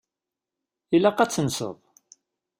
Ilaq 0.95 1.19
ad 1.19 1.31
tenseḍ. 1.31 1.77